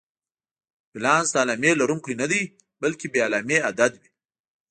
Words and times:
ولانس 0.95 1.27
د 1.31 1.35
علامې 1.43 1.71
لرونکی 1.81 2.13
نه 2.21 2.27
دی، 2.31 2.43
بلکې 2.81 3.05
بې 3.11 3.19
علامې 3.27 3.57
عدد 3.69 3.91
وي. 4.01 4.09